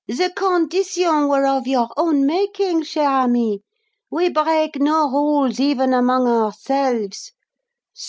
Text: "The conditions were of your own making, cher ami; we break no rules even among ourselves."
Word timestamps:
"The 0.07 0.31
conditions 0.35 1.29
were 1.29 1.45
of 1.45 1.67
your 1.67 1.89
own 1.95 2.25
making, 2.25 2.81
cher 2.81 3.07
ami; 3.07 3.61
we 4.09 4.29
break 4.31 4.77
no 4.81 5.07
rules 5.11 5.59
even 5.59 5.93
among 5.93 6.27
ourselves." 6.27 7.31